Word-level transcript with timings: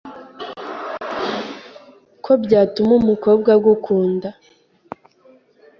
ko 2.23 2.31
byatuma 2.43 2.93
umukobwa 3.01 3.49
agukunda 3.57 4.29